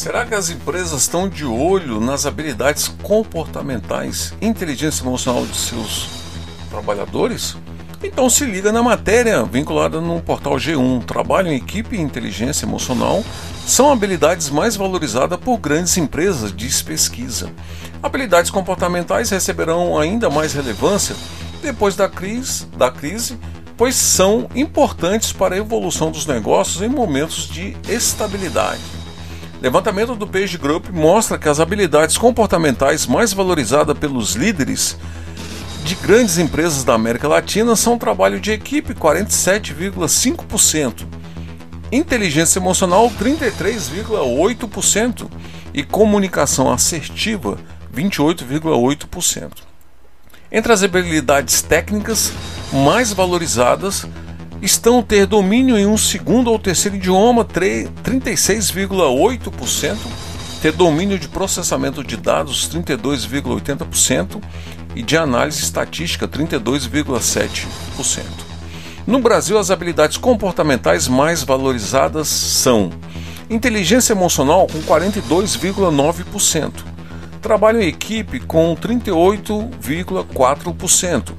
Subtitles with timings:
[0.00, 6.08] Será que as empresas estão de olho nas habilidades comportamentais inteligência emocional de seus
[6.70, 7.54] trabalhadores?
[8.02, 11.04] Então se liga na matéria vinculada no portal G1.
[11.04, 13.22] Trabalho em equipe e inteligência emocional
[13.66, 17.52] são habilidades mais valorizadas por grandes empresas, diz pesquisa.
[18.02, 21.14] Habilidades comportamentais receberão ainda mais relevância
[21.62, 23.38] depois da crise, da crise
[23.76, 28.99] pois são importantes para a evolução dos negócios em momentos de estabilidade.
[29.60, 34.96] Levantamento do Page Group mostra que as habilidades comportamentais mais valorizadas pelos líderes
[35.84, 41.06] de grandes empresas da América Latina são trabalho de equipe, 47,5%,
[41.92, 45.28] inteligência emocional, 33,8%
[45.74, 47.58] e comunicação assertiva,
[47.94, 49.50] 28,8%.
[50.50, 52.32] Entre as habilidades técnicas
[52.72, 54.06] mais valorizadas
[54.62, 59.96] estão ter domínio em um segundo ou terceiro idioma 36,8%,
[60.60, 64.42] ter domínio de processamento de dados 32,80%
[64.94, 68.24] e de análise estatística 32,7%.
[69.06, 72.90] No Brasil, as habilidades comportamentais mais valorizadas são
[73.48, 76.84] inteligência emocional com 42,9%,
[77.40, 81.32] trabalho em equipe com 38,4%,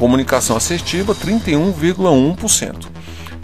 [0.00, 2.86] comunicação assertiva 31,1%.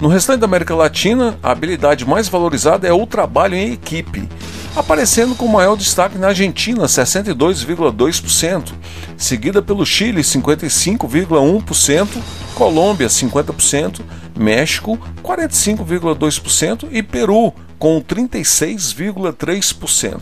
[0.01, 4.27] No restante da América Latina, a habilidade mais valorizada é o trabalho em equipe,
[4.75, 8.73] aparecendo com maior destaque na Argentina, 62,2%,
[9.19, 12.09] seguida pelo Chile, 55,1%,
[12.55, 14.01] Colômbia, 50%,
[14.35, 20.21] México, 45,2% e Peru, com 36,3%.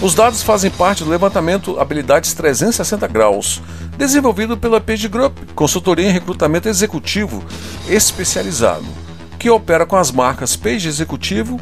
[0.00, 3.60] Os dados fazem parte do levantamento Habilidades 360 Graus,
[3.96, 7.44] desenvolvido pela Page Group, consultoria em recrutamento executivo
[7.88, 8.86] especializado,
[9.38, 11.60] que opera com as marcas Page Executivo,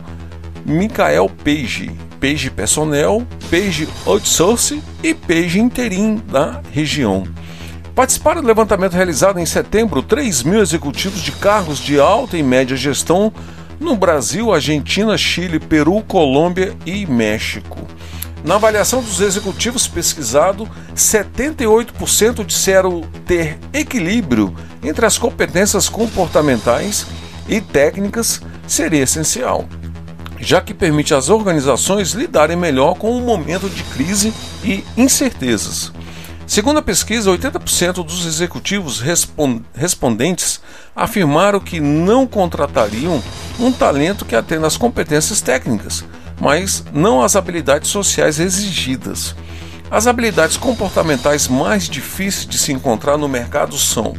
[0.65, 1.91] Michael Page,
[2.21, 7.25] Page Personnel, Page Outsource e Page Interim da região.
[7.95, 12.77] Participaram do levantamento realizado em setembro 3 mil executivos de cargos de alta e média
[12.77, 13.33] gestão
[13.79, 17.87] no Brasil, Argentina, Chile, Peru, Colômbia e México.
[18.45, 27.07] Na avaliação dos executivos pesquisado, 78% disseram ter equilíbrio entre as competências comportamentais
[27.49, 29.67] e técnicas seria essencial,
[30.39, 34.31] já que permite às organizações lidarem melhor com o momento de crise
[34.63, 35.91] e incertezas.
[36.47, 39.03] Segundo a pesquisa, 80% dos executivos
[39.75, 40.61] respondentes
[40.95, 43.23] afirmaram que não contratariam
[43.59, 46.05] um talento que atenda às competências técnicas,
[46.41, 49.35] mas não as habilidades sociais exigidas.
[49.91, 54.15] As habilidades comportamentais mais difíceis de se encontrar no mercado são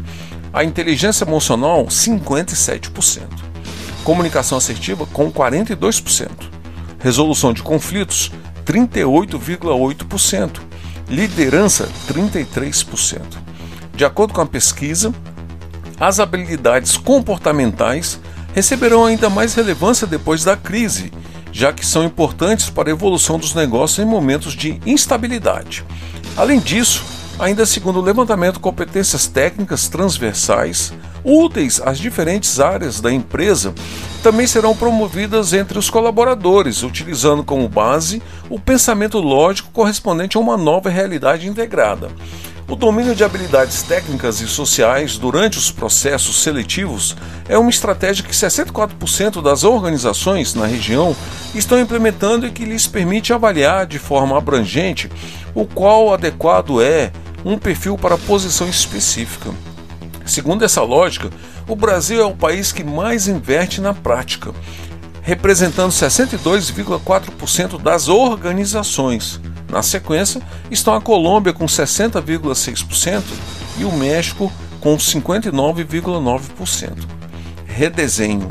[0.53, 3.23] a inteligência emocional, 57%,
[4.03, 6.29] comunicação assertiva, com 42%,
[6.99, 8.31] resolução de conflitos,
[8.65, 10.61] 38,8%,
[11.09, 13.21] liderança, 33%.
[13.95, 15.13] De acordo com a pesquisa,
[15.99, 18.19] as habilidades comportamentais
[18.53, 21.11] receberão ainda mais relevância depois da crise
[21.55, 25.85] já que são importantes para a evolução dos negócios em momentos de instabilidade.
[26.35, 27.01] Além disso,
[27.39, 30.91] ainda segundo o levantamento, competências técnicas transversais
[31.23, 33.73] úteis às diferentes áreas da empresa
[34.21, 40.57] também serão promovidas entre os colaboradores, utilizando como base o pensamento lógico correspondente a uma
[40.57, 42.09] nova realidade integrada.
[42.67, 47.15] O domínio de habilidades técnicas e sociais durante os processos seletivos
[47.47, 51.15] é uma estratégia que 64% das organizações na região
[51.53, 55.11] estão implementando e que lhes permite avaliar de forma abrangente
[55.53, 57.11] o qual adequado é
[57.45, 59.51] um perfil para posição específica.
[60.25, 61.29] Segundo essa lógica,
[61.67, 64.51] o Brasil é o país que mais investe na prática,
[65.21, 69.39] representando 62,4% das organizações.
[69.75, 70.41] Na sequência,
[70.71, 73.21] estão a Colômbia com 60,6%
[73.77, 74.49] e o México
[74.79, 76.93] com 59,9%.
[77.67, 78.49] Redesenho.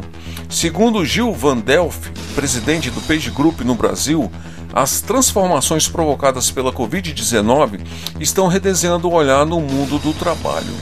[0.50, 4.30] Segundo Gil Van Delft, presidente do Page Group no Brasil,
[4.76, 7.80] As transformações provocadas pela Covid-19
[8.18, 10.74] estão redesenhando o olhar no mundo do trabalho.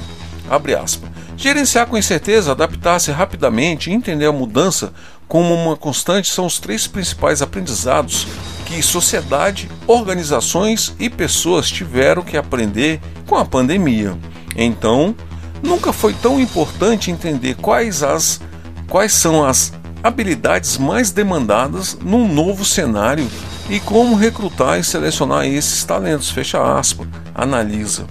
[1.36, 4.94] Gerenciar com incerteza, adaptar-se rapidamente e entender a mudança
[5.28, 8.26] como uma constante são os três principais aprendizados
[8.72, 14.16] que sociedade, organizações e pessoas tiveram que aprender com a pandemia.
[14.56, 15.14] Então,
[15.62, 18.40] nunca foi tão importante entender quais, as,
[18.88, 23.30] quais são as habilidades mais demandadas num novo cenário
[23.68, 26.30] e como recrutar e selecionar esses talentos.
[26.30, 28.06] Fecha aspas, analisa.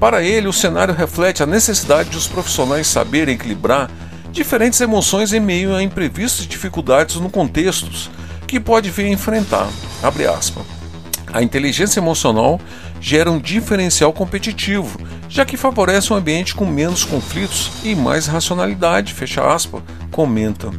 [0.00, 3.90] Para ele, o cenário reflete a necessidade de os profissionais saberem equilibrar
[4.32, 8.10] diferentes emoções em meio a imprevistos e dificuldades no contextos
[8.54, 9.68] que pode vir a enfrentar.
[11.32, 12.60] A inteligência emocional
[13.00, 14.96] gera um diferencial competitivo,
[15.28, 19.12] já que favorece um ambiente com menos conflitos e mais racionalidade,
[20.12, 20.70] comenta.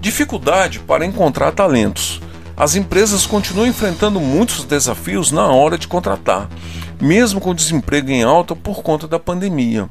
[0.00, 2.22] Dificuldade para encontrar talentos.
[2.56, 6.48] As empresas continuam enfrentando muitos desafios na hora de contratar,
[6.98, 9.90] mesmo com desemprego em alta por conta da pandemia.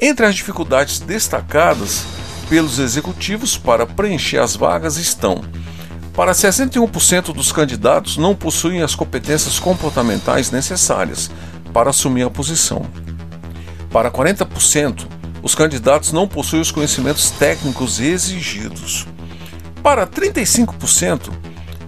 [0.00, 2.04] Entre as dificuldades destacadas
[2.48, 5.44] pelos executivos para preencher as vagas estão:
[6.18, 11.30] para 61% dos candidatos não possuem as competências comportamentais necessárias
[11.72, 12.84] para assumir a posição.
[13.88, 15.06] Para 40%,
[15.44, 19.06] os candidatos não possuem os conhecimentos técnicos exigidos.
[19.80, 21.30] Para 35%,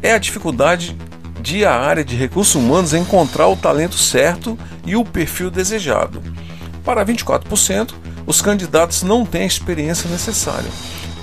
[0.00, 0.96] é a dificuldade
[1.42, 4.56] de a área de recursos humanos encontrar o talento certo
[4.86, 6.22] e o perfil desejado.
[6.84, 7.94] Para 24%,
[8.24, 10.70] os candidatos não têm a experiência necessária.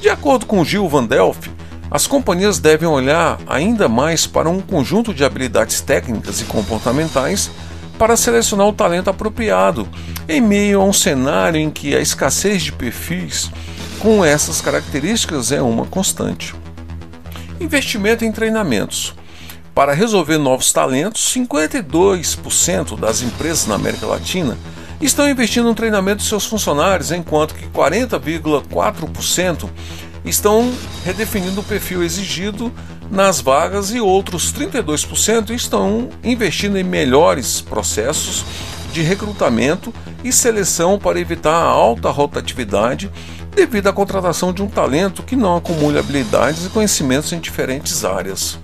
[0.01, 1.55] De acordo com Gil Van Delft,
[1.89, 7.49] as companhias devem olhar ainda mais para um conjunto de habilidades técnicas e comportamentais
[7.97, 9.87] para selecionar o talento apropriado,
[10.27, 13.49] em meio a um cenário em que a escassez de perfis
[13.99, 16.53] com essas características é uma constante.
[17.59, 19.15] Investimento em treinamentos.
[19.73, 24.57] Para resolver novos talentos, 52% das empresas na América Latina
[24.99, 29.69] estão investindo no treinamento de seus funcionários, enquanto que 40,4%
[30.27, 30.71] estão
[31.03, 32.71] redefinindo o perfil exigido
[33.09, 38.43] nas vagas e outros 32% estão investindo em melhores processos
[38.91, 39.93] de recrutamento
[40.23, 43.11] e seleção para evitar a alta rotatividade
[43.55, 48.59] devido à contratação de um talento que não acumule habilidades e conhecimentos em diferentes áreas.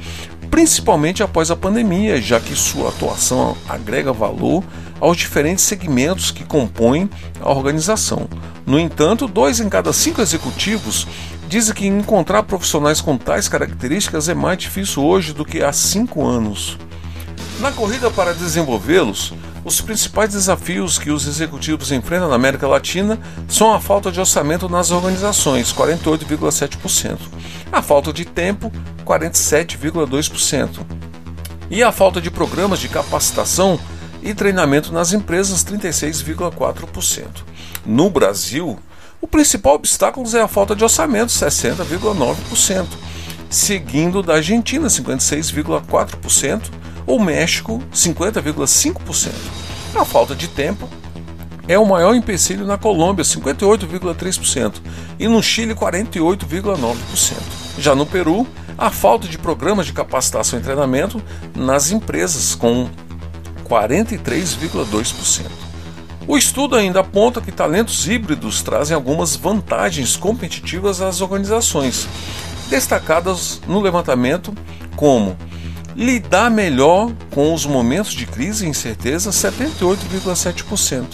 [0.50, 4.64] principalmente após a pandemia, já que sua atuação agrega valor
[5.00, 7.10] aos diferentes segmentos que compõem
[7.42, 8.28] a organização.
[8.66, 11.06] No entanto, dois em cada cinco executivos
[11.54, 16.26] dizem que encontrar profissionais com tais características é mais difícil hoje do que há cinco
[16.26, 16.80] anos.
[17.60, 23.72] Na corrida para desenvolvê-los, os principais desafios que os executivos enfrentam na América Latina são
[23.72, 27.20] a falta de orçamento nas organizações, 48,7%,
[27.72, 28.72] a falta de tempo,
[29.06, 30.80] 47,2%,
[31.70, 33.80] e a falta de programas de capacitação,
[34.24, 37.28] e treinamento nas empresas 36,4%.
[37.86, 38.80] No Brasil,
[39.24, 42.88] o principal obstáculo é a falta de orçamento 60,9%,
[43.50, 46.64] seguindo da Argentina 56,4%,
[47.08, 49.32] ou México 50,5%.
[49.96, 50.90] A falta de tempo
[51.70, 54.82] é o maior empecilho na Colômbia, 58,3%,
[55.18, 57.38] e no Chile, 48,9%.
[57.80, 58.46] Já no Peru,
[58.78, 61.24] a falta de programas de capacitação e treinamento
[61.56, 62.90] nas empresas, com
[63.64, 65.63] 43,2%.
[66.26, 72.08] O estudo ainda aponta que talentos híbridos trazem algumas vantagens competitivas às organizações,
[72.70, 74.54] destacadas no levantamento
[74.96, 75.36] como
[75.96, 81.08] lidar melhor com os momentos de crise e incerteza 78,7%,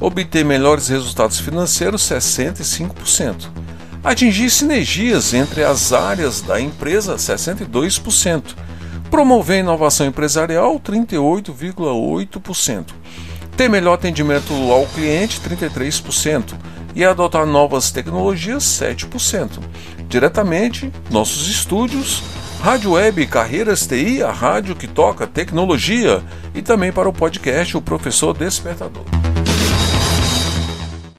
[0.00, 3.48] obter melhores resultados financeiros 65%,
[4.02, 8.54] atingir sinergias entre as áreas da empresa 62%,
[9.10, 12.84] promover inovação empresarial 38,8%,
[13.56, 16.54] ter melhor atendimento ao cliente 33%
[16.94, 19.58] e adotar novas tecnologias 7%.
[20.08, 22.22] Diretamente, nossos estúdios
[22.60, 26.22] Rádio Web Carreiras TI, a rádio que toca tecnologia,
[26.54, 29.15] e também para o podcast O Professor Despertador.